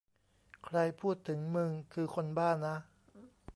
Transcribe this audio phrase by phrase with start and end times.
[0.65, 2.75] ใครพูดถึงมึงคือคนบ้านะ